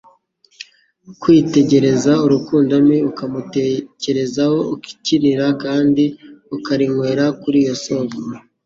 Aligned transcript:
Kwitegereza 1.21 2.11
urukundo 2.25 2.73
me, 2.87 2.97
ukamutekerezaho 3.09 4.57
ukinira 4.75 5.45
kandi 5.63 6.03
ukariywera 6.55 7.25
kuri 7.41 7.57
iyo 7.63 7.75
soko, 7.85 8.17